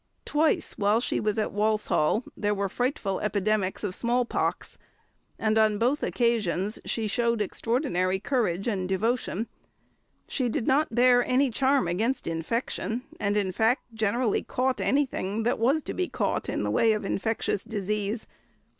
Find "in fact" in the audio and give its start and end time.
13.37-13.93